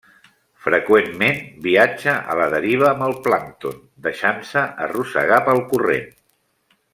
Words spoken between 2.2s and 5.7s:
a la deriva amb el plàncton, deixant-se arrossegar pel